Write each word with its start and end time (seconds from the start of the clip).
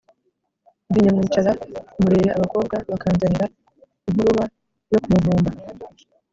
ndi 0.89 0.99
nyamwicara 1.03 1.51
ku 1.91 1.95
murere 2.03 2.29
abakobwa 2.37 2.75
bakanzanira 2.91 3.45
inkuruba 4.07 4.43
yo 4.91 4.97
ku 5.03 5.07
Muvumba 5.13 5.51